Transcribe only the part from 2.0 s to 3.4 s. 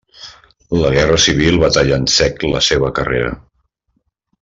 en sec la seva carrera.